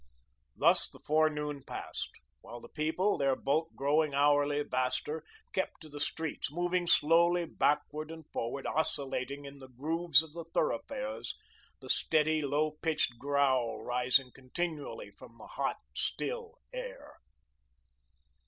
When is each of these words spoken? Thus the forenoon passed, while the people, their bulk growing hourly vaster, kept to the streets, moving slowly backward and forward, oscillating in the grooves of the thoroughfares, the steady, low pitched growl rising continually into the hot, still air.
Thus 0.55 0.89
the 0.89 0.97
forenoon 0.97 1.61
passed, 1.63 2.09
while 2.39 2.59
the 2.59 2.67
people, 2.69 3.19
their 3.19 3.35
bulk 3.35 3.67
growing 3.75 4.15
hourly 4.15 4.63
vaster, 4.63 5.23
kept 5.53 5.79
to 5.81 5.89
the 5.89 5.99
streets, 5.99 6.51
moving 6.51 6.87
slowly 6.87 7.45
backward 7.45 8.09
and 8.09 8.25
forward, 8.31 8.65
oscillating 8.65 9.45
in 9.45 9.59
the 9.59 9.67
grooves 9.69 10.23
of 10.23 10.33
the 10.33 10.45
thoroughfares, 10.55 11.35
the 11.81 11.89
steady, 11.91 12.41
low 12.41 12.71
pitched 12.81 13.19
growl 13.19 13.77
rising 13.83 14.31
continually 14.33 15.09
into 15.09 15.29
the 15.37 15.45
hot, 15.45 15.77
still 15.93 16.55
air. 16.73 17.17